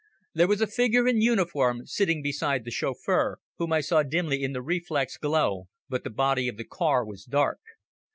[0.33, 4.51] There was a figure in uniform sitting beside the chauffeur, whom I saw dimly in
[4.51, 7.59] the reflex glow, but the body of the car was dark.